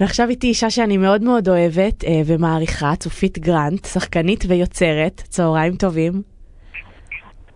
[0.00, 5.14] ועכשיו איתי אישה שאני מאוד מאוד אוהבת אה, ומעריכה, צופית גרנט, שחקנית ויוצרת.
[5.14, 6.22] צהריים טובים.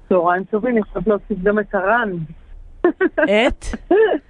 [0.09, 2.21] צהריים טובים, יכולת להוסיף גם את הרנד.
[3.25, 3.65] את?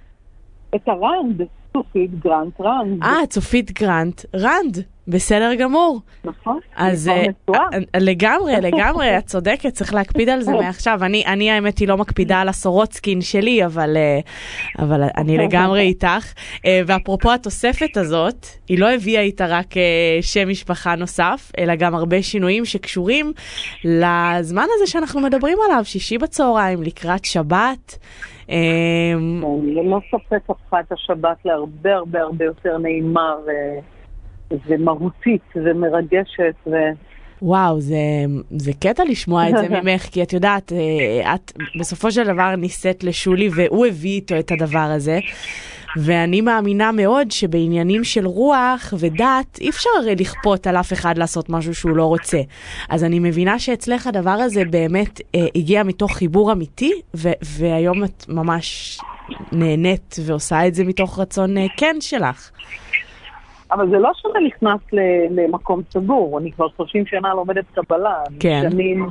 [0.75, 1.41] את הרנד,
[1.73, 3.03] צופית גרנט רנד.
[3.03, 4.94] אה, צופית גרנט רנד.
[5.07, 5.99] בסדר גמור.
[6.23, 6.59] נכון.
[6.75, 7.11] אז
[7.51, 7.53] uh,
[7.97, 10.99] לגמרי, לגמרי, את צודקת, צריך להקפיד על זה מעכשיו.
[11.03, 16.33] אני, אני האמת היא לא מקפידה על הסורוצקין שלי, אבל, uh, אבל אני לגמרי איתך.
[16.57, 19.77] Uh, ואפרופו התוספת הזאת, היא לא הביאה איתה רק uh,
[20.21, 23.33] שם משפחה נוסף, אלא גם הרבה שינויים שקשורים
[23.83, 27.97] לזמן הזה שאנחנו מדברים עליו, שישי בצהריים, לקראת שבת.
[29.63, 33.35] ללא ספק הפכה את השבת להרבה הרבה הרבה יותר נעימה.
[34.67, 36.55] ומהותית ומרגשת.
[36.67, 36.71] ו...
[37.41, 37.95] וואו, זה,
[38.49, 43.03] זה קטע לשמוע את זה ממך, כי את יודעת, אה, את בסופו של דבר נישאת
[43.03, 45.19] לשולי והוא הביא איתו את הדבר הזה.
[45.97, 51.49] ואני מאמינה מאוד שבעניינים של רוח ודת אי אפשר הרי לכפות על אף אחד לעשות
[51.49, 52.41] משהו שהוא לא רוצה.
[52.89, 58.25] אז אני מבינה שאצלך הדבר הזה באמת אה, הגיע מתוך חיבור אמיתי, ו- והיום את
[58.29, 58.99] ממש
[59.51, 62.51] נהנית ועושה את זה מתוך רצון אה, כן שלך.
[63.75, 64.79] אבל זה לא שזה נכנס
[65.29, 68.23] למקום סגור, אני כבר 30 שנה לומדת קבלה.
[68.39, 68.67] כן.
[68.69, 69.09] שנים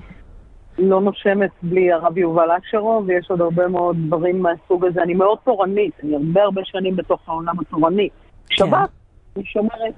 [0.79, 5.03] לא נושמת בלי הרב יובל אשרו, ויש עוד הרבה מאוד דברים מהסוג הזה.
[5.03, 8.09] אני מאוד תורנית, אני הרבה הרבה שנים בתוך העולם התורני.
[8.49, 8.57] כן.
[8.57, 8.89] שבת,
[9.37, 9.95] אני שומרת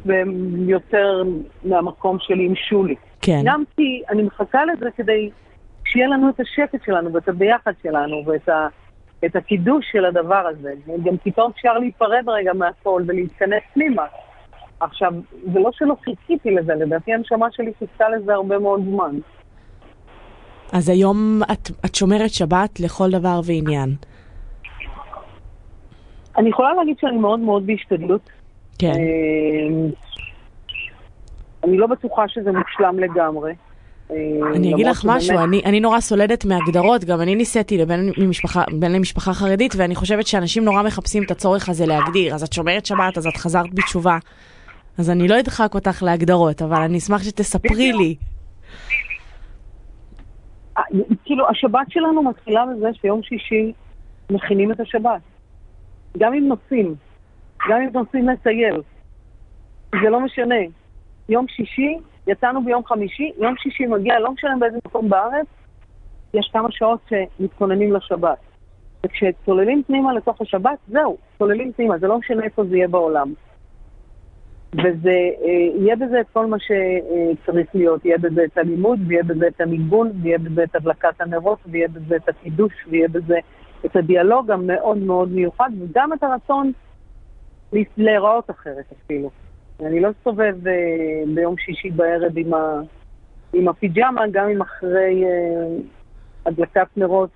[0.67, 1.23] יותר
[1.64, 2.95] מהמקום שלי עם שולי.
[3.20, 3.41] כן.
[3.45, 5.30] גם כי אני מחכה לזה כדי
[5.84, 8.69] שיהיה לנו את השקט שלנו ואת הביחד שלנו ואת ה...
[9.25, 10.73] את הקידוש של הדבר הזה.
[11.05, 14.03] גם פתאום אפשר להיפרד רגע מהכל ולהתכנס פנימה.
[14.80, 15.12] עכשיו,
[15.52, 19.18] זה לא שלא חיכיתי לזה, לדעתי הנשמה שלי חיכתה לזה הרבה מאוד זמן.
[20.72, 23.94] אז היום את, את שומרת שבת לכל דבר ועניין.
[26.36, 28.30] אני יכולה להגיד שאני מאוד מאוד בהשתדלות.
[28.78, 28.92] כן.
[28.92, 29.88] אה,
[31.64, 33.52] אני לא בטוחה שזה מושלם לגמרי.
[34.11, 34.16] אה,
[34.55, 35.48] אני אגיד לך משהו, באמת...
[35.48, 40.64] אני, אני נורא סולדת מהגדרות, גם אני ניסיתי לבן למשפחה, למשפחה חרדית, ואני חושבת שאנשים
[40.64, 42.34] נורא מחפשים את הצורך הזה להגדיר.
[42.34, 44.18] אז את שומרת שבת, אז את חזרת בתשובה.
[44.98, 48.17] אז אני לא אדחק אותך להגדרות, אבל אני אשמח שתספרי לי.
[50.79, 50.83] אה,
[51.24, 53.73] כאילו, השבת שלנו מתחילה בזה שיום שישי
[54.30, 55.20] מכינים את השבת.
[56.18, 56.95] גם אם נוסעים,
[57.68, 58.83] גם אם נוסעים לטייל.
[59.92, 60.55] זה לא משנה.
[61.28, 65.46] יום שישי, יצאנו ביום חמישי, יום שישי מגיע, לא משנה באיזה מקום בארץ,
[66.34, 68.39] יש כמה שעות שמתכוננים לשבת.
[69.07, 73.33] וכשצוללים פנימה לתוך השבת, זהו, צוללים פנימה, זה לא משנה איפה זה יהיה בעולם.
[74.79, 79.47] וזה, אה, יהיה בזה את כל מה שצריך להיות, יהיה בזה את הלימוד, ויהיה בזה
[79.48, 83.39] את הניגון, ויהיה בזה את הדלקת הנרות, ויהיה בזה את הקידוש, ויהיה בזה
[83.87, 86.73] את הדיאלוג המאוד מאוד מיוחד, וגם את הרצון
[87.97, 89.31] להיראות אחרת אפילו.
[89.81, 90.73] אני לא אסתובב אה,
[91.35, 92.81] ביום שישי בערב עם, ה,
[93.53, 95.77] עם הפיג'מה, גם אם אחרי אה,
[96.47, 97.31] הדלקת נרות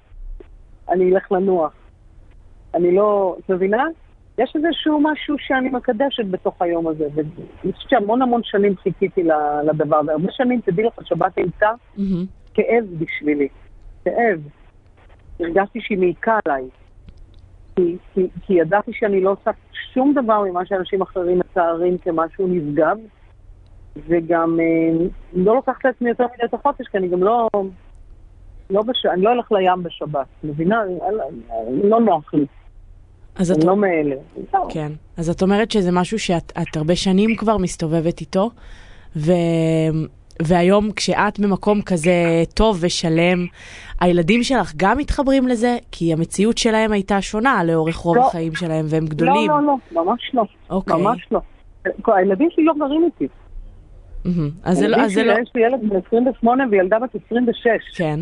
[0.89, 1.73] אני אלך לנוח.
[2.75, 3.85] אני לא, את מבינה?
[4.41, 9.23] יש איזשהו משהו שאני מקדשת בתוך היום הזה, ואני חושבת שהמון המון שנים חיכיתי
[9.65, 10.13] לדבר הזה.
[10.13, 11.71] הרבה שנים, תדעי לך, שבת הייתה
[12.55, 13.49] כאב בשבילי.
[14.05, 14.41] כאב.
[15.41, 16.65] הרגשתי שהיא מעיקה עליי.
[17.77, 19.51] כי, כי, כי ידעתי שאני לא עושה
[19.95, 22.97] שום דבר ממה שאנשים אחרים מצערים כמשהו נשגב,
[24.09, 27.49] וגם אה, לא לוקחת לעצמי יותר מדי את החופש, כי אני גם לא...
[28.71, 29.07] לא בש...
[29.07, 30.83] אני לא הולך לים בשבת, מבינה?
[31.83, 32.47] לא נוח לי.
[33.41, 33.65] אז את...
[33.65, 34.17] לא מאלה.
[34.69, 34.93] כן.
[35.17, 38.51] אז את אומרת שזה משהו שאת הרבה שנים כבר מסתובבת איתו,
[39.17, 39.33] ו...
[40.43, 42.13] והיום כשאת במקום כזה
[42.55, 43.47] טוב ושלם,
[44.01, 45.77] הילדים שלך גם מתחברים לזה?
[45.93, 48.27] כי המציאות שלהם הייתה שונה לאורך רוב לא.
[48.27, 49.51] החיים שלהם והם גדולים.
[49.51, 50.45] לא, לא, לא, ממש לא.
[50.71, 50.97] אוקיי.
[50.97, 51.41] ממש לא.
[52.07, 53.29] הילדים שלי לא גרים איתי.
[54.65, 54.97] אז זה לא...
[55.43, 57.67] יש לי ילד בן 28 וילדה בת 26.
[57.97, 58.21] כן.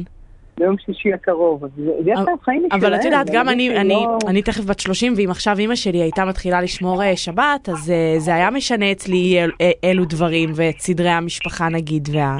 [0.58, 2.84] ביום שישי הקרוב, אז יש להם חיים משלהם.
[2.84, 4.18] אבל את יודעת, גם אני, אני, לא...
[4.26, 8.20] אני תכף בת 30, ואם עכשיו אימא שלי הייתה מתחילה לשמור אה, שבת, אז uh,
[8.20, 12.36] זה היה משנה אצלי אל, אל, אלו דברים, ואת סדרי המשפחה נגיד, וה...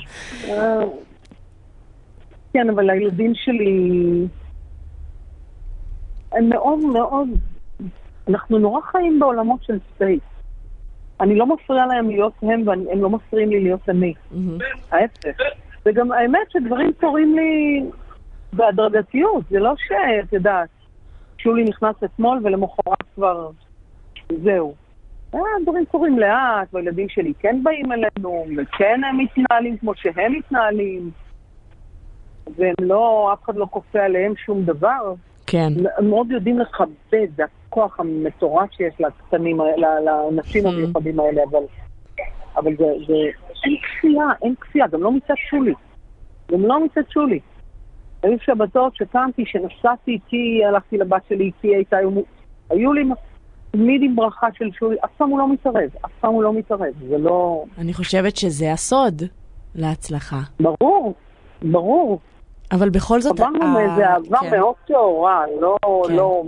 [2.52, 4.26] כן, אבל הילדים שלי,
[6.32, 7.28] הם מאוד מאוד,
[8.28, 10.20] אנחנו נורא חיים בעולמות של space.
[11.20, 14.14] אני לא מפריעה להם להיות הם, והם לא מפריעים לי להיות אני.
[14.92, 15.42] ההפך.
[15.86, 17.82] וגם האמת שדברים קורים לי
[18.52, 20.68] בהדרגתיות, זה לא שאת יודעת,
[21.38, 23.50] שולי נכנס אתמול ולמחרת כבר
[24.42, 24.74] זהו.
[25.34, 31.10] אה, דברים קורים לאט, והילדים שלי כן באים אלינו, וכן הם מתנהלים כמו שהם מתנהלים,
[32.56, 35.14] והם לא, אף אחד לא כופה עליהם שום דבר.
[35.46, 35.72] כן.
[35.98, 39.58] הם מאוד יודעים לכבד, זה הכוח המטורף שיש לקטנים,
[40.04, 40.68] לאנשים Hmm.
[40.68, 41.62] המיוחדים האלה, אבל,
[42.56, 43.14] אבל זה, זה,
[43.64, 45.74] אין כפייה, אין כפייה, גם לא מצד שולי.
[46.52, 47.40] גם לא מצד שולי.
[48.22, 52.10] היו שבתות שקמתי, שנסעתי איתי, הלכתי לבת שלי איתי, הייתה, היו,
[52.70, 53.04] היו לי
[53.70, 56.94] תמיד עם ברכה של שולי, אף פעם הוא לא מתערב, אף פעם הוא לא מתערב,
[57.08, 57.64] זה לא...
[57.78, 59.22] אני חושבת שזה הסוד
[59.74, 60.40] להצלחה.
[60.60, 61.14] ברור,
[61.62, 62.20] ברור.
[62.72, 63.40] אבל בכל זאת...
[63.40, 64.50] עברנו ה- מאיזה אהבה כן.
[64.50, 65.76] מאוד טהורה, לא,
[66.08, 66.14] כן.
[66.14, 66.44] לא,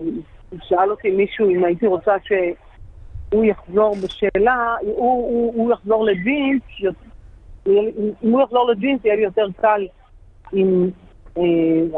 [0.62, 6.62] שאל אותי מישהו אם הייתי רוצה שהוא יחזור בשאלה, הוא, הוא, הוא יחזור לג'ינס,
[7.66, 9.86] אם הוא יחזור לג'ינס יהיה לי יותר קל
[10.54, 10.60] אה,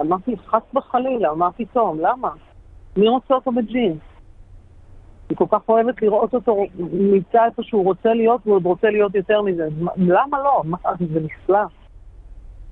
[0.00, 2.29] אמרתי חס וחלילה, אמרתי טוב, למה?
[2.96, 3.99] מי רוצה אותו בג'ינס?
[5.29, 9.14] אני כל כך אוהבת לראות אותו נמצא איפה שהוא רוצה להיות, והוא עוד רוצה להיות
[9.14, 9.69] יותר מזה.
[9.81, 10.62] מה- למה לא?
[10.64, 10.79] מה,
[11.12, 11.58] זה נפלא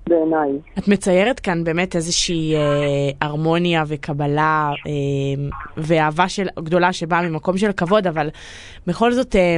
[0.09, 0.51] בעיניי.
[0.79, 2.61] את מציירת כאן באמת איזושהי אה,
[3.21, 4.93] הרמוניה וקבלה אה,
[5.77, 8.29] ואהבה של, גדולה שבאה ממקום של כבוד, אבל
[8.87, 9.57] בכל זאת, אה,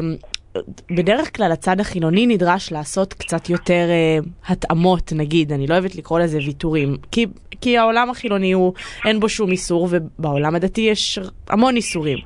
[0.96, 4.19] בדרך כלל הצד החילוני נדרש לעשות קצת יותר אה,
[4.49, 7.26] התאמות, נגיד, אני לא אוהבת לקרוא לזה ויתורים, כי,
[7.60, 8.72] כי העולם החילוני הוא,
[9.06, 11.19] אין בו שום איסור, ובעולם הדתי יש
[11.49, 12.19] המון איסורים.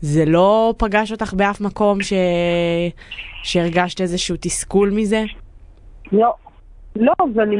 [0.00, 2.12] זה לא פגש אותך באף מקום ש...
[3.42, 5.22] שהרגשת איזשהו תסכול מזה?
[6.12, 6.34] לא,
[6.96, 7.56] לא, ואני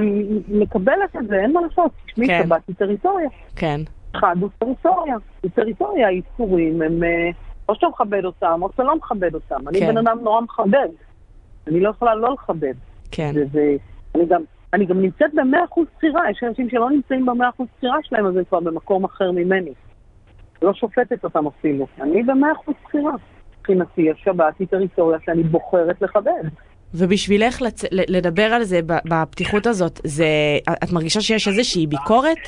[0.48, 1.90] מקבלת את זה, אין מה לעשות.
[2.06, 2.42] תשמעי, כן.
[2.44, 3.28] שבת היא טריטוריה.
[3.56, 3.80] כן,
[4.16, 5.16] אחד הוא טריטוריה.
[5.42, 7.04] היא טריטוריה, האיסורים הם...
[7.04, 7.30] אה,
[7.68, 9.68] או שאתה מכבד אותם, או שאתה לא מכבד אותם.
[9.68, 9.88] אני כן.
[9.88, 10.88] בן אדם נורא מכבד.
[11.66, 12.74] אני לא יכולה לא לכבד.
[13.10, 13.32] כן.
[13.34, 13.76] וזה...
[14.14, 14.42] אני גם...
[14.74, 18.36] אני גם נמצאת במאה אחוז בחירה, יש אנשים שלא נמצאים במאה אחוז בחירה שלהם, אז
[18.36, 19.72] הם כבר במקום אחר ממני.
[20.62, 21.86] לא שופטת אותם אפילו.
[22.00, 23.12] אני במאה אחוז בחירה.
[23.58, 26.42] מבחינתי, השבת היא טריטוריה שאני בוחרת לכבד.
[26.94, 27.84] ובשבילך לצ...
[27.92, 30.26] לדבר על זה בפתיחות הזאת, זה...
[30.84, 32.38] את מרגישה שיש איזושהי ביקורת?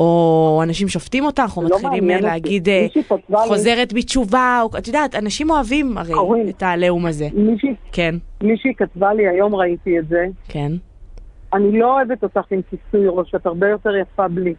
[0.00, 2.22] או אנשים שופטים אותך, או לא מתחילים מעניין.
[2.24, 6.48] להגיד אה, כתבה לי- חוזרת בתשובה, או את יודעת, אנשים אוהבים הרי קוראים.
[6.48, 7.28] את העליהום הזה.
[7.34, 10.72] מישהי, כן, מישהי כתבה לי, היום ראיתי את זה, כן,
[11.54, 14.54] אני לא אוהבת אותך עם כיסוי ראש, את הרבה יותר יפה בלי.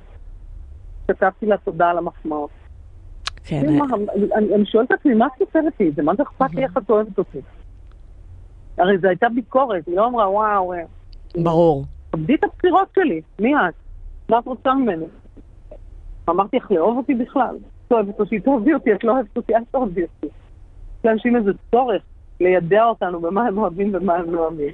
[1.07, 2.49] כתבתי לה תודה על המחמאות.
[3.43, 3.77] כן.
[3.77, 3.85] מה,
[4.35, 6.01] אני אני שואלת את עצמי, מה את כותבת לי את זה?
[6.03, 7.37] מה זה אכפת לי איך את אוהבת אותי?
[8.77, 10.79] הרי זו הייתה ביקורת, היא לא אמרה, וואו, אה,
[11.35, 11.85] ברור.
[12.11, 13.73] כבדי את הבחירות שלי, מי את?
[14.29, 15.05] מה את רוצה ממני?
[16.29, 17.55] אמרתי לך לאהוב אותי בכלל.
[17.87, 20.27] את אוהבת אותי, תאהבי אותי, את לא אוהבת אותי, אל תאהבי אותי.
[21.03, 22.01] לאנשים איזה צורך
[22.39, 24.71] לידע אותנו במה הם אוהבים ומה הם לא אוהבים.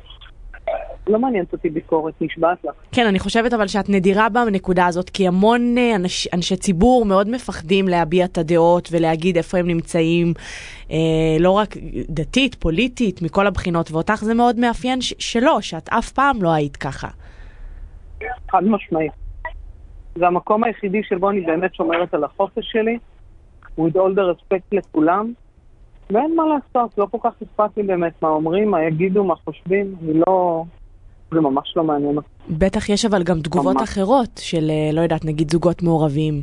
[1.07, 2.73] לא מעניינת אותי ביקורת, נשבעת לך.
[2.91, 7.29] כן, אני חושבת אבל שאת נדירה בנקודה הזאת, כי המון אה, אנש, אנשי ציבור מאוד
[7.29, 10.33] מפחדים להביע את הדעות ולהגיד איפה הם נמצאים,
[10.91, 10.95] אה,
[11.39, 11.77] לא רק
[12.09, 16.77] דתית, פוליטית, מכל הבחינות, ואותך זה מאוד מאפיין ש- שלא, שאת אף פעם לא היית
[16.77, 17.07] ככה.
[18.51, 19.26] חד משמעית.
[20.18, 22.98] זה המקום היחידי שבו אני באמת שומרת על החופש שלי,
[23.80, 25.34] with all the respect לכולם,
[26.10, 29.96] ואין מה לעשות, לא כל כך אכפת לי באמת מה אומרים, מה יגידו, מה חושבים,
[30.04, 30.64] אני לא...
[31.31, 32.28] זה ממש לא מעניין אותי.
[32.50, 33.90] בטח יש אבל גם תגובות ממש.
[33.90, 36.42] אחרות של, אה, לא יודעת, נגיד זוגות מעורבים,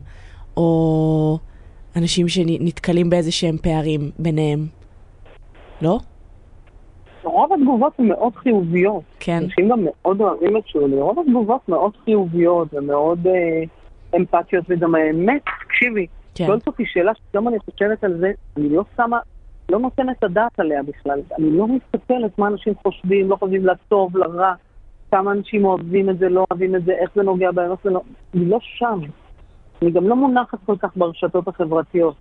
[0.56, 1.38] או
[1.96, 4.66] אנשים שנתקלים באיזה שהם פערים ביניהם.
[5.82, 5.98] לא?
[7.54, 9.02] התגובות הן מאוד חיוביות.
[9.20, 9.38] כן.
[9.42, 13.62] אנשים גם מאוד אוהבים את שולי, רוב התגובות מאוד חיוביות ומאוד אה,
[14.16, 16.46] אמפתיות, וגם האמת, תקשיבי, כן.
[16.46, 19.18] שואלת אותי שאלה שגם אני חושבת על זה, אני לא שמה,
[19.68, 21.20] לא נותנת את הדעת עליה בכלל.
[21.38, 24.54] אני לא מסתכלת מה אנשים חושבים, לא חושבים לטוב, לרע,
[25.10, 27.90] כמה אנשים אוהבים את זה, לא אוהבים את זה, איך זה נוגע בהם, איך זה
[27.90, 28.00] לא...
[28.34, 29.00] אני לא שם.
[29.82, 32.14] אני גם לא מונחת כל כך ברשתות החברתיות.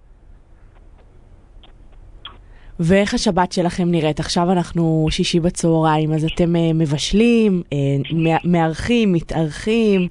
[2.88, 4.20] ואיך השבת שלכם נראית?
[4.20, 7.78] עכשיו אנחנו שישי בצהריים, אז אתם אה, מבשלים, אה,
[8.14, 10.08] מא- מארחים, מתארחים,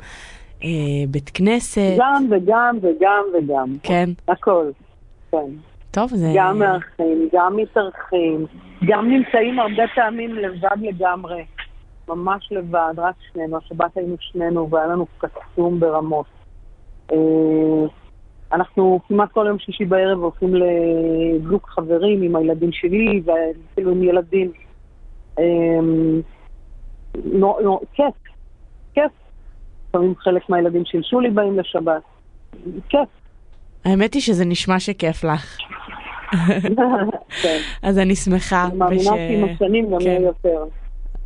[0.65, 0.69] אה,
[1.09, 1.95] בית כנסת.
[1.99, 3.77] גם וגם וגם וגם.
[3.83, 4.11] כן.
[4.29, 4.71] הכל.
[5.31, 5.39] כן.
[5.91, 6.33] טוב, זה...
[6.37, 8.47] גם מארחים, גם מתארחים,
[8.85, 11.45] גם נמצאים הרבה פעמים לבד לגמרי.
[12.09, 13.57] ממש לבד, רק שנינו.
[13.59, 16.27] השבת היינו שנינו והיה לנו קסום ברמות.
[18.53, 24.53] אנחנו כמעט כל יום שישי בערב הולכים לזוג חברים עם הילדים שלי ואפילו עם ילדים.
[25.39, 25.45] אה,
[27.25, 28.15] נו- נו- כיף,
[28.95, 29.11] כיף.
[29.89, 32.03] לפעמים חלק מהילדים של שולי באים לשבת.
[32.89, 33.09] כיף.
[33.85, 35.57] האמת היא שזה נשמע שכיף לך.
[37.43, 37.59] כן.
[37.83, 38.65] אז אני שמחה.
[38.71, 40.07] אני מאמינה שעם השנים גם כן.
[40.07, 40.65] יהיה יותר.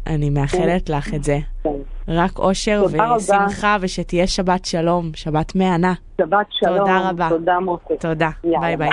[0.06, 1.38] אני מאחלת לך את זה.
[1.62, 1.70] כן.
[2.08, 3.16] רק אושר רבה.
[3.16, 5.94] ושמחה, ושתהיה שבת שלום, שבת מהנה.
[6.20, 6.78] שבת שלום.
[6.78, 7.28] תודה רבה.
[7.28, 8.00] תודה מותק.
[8.00, 8.30] תודה.
[8.60, 8.76] ביי.
[8.76, 8.90] ביי.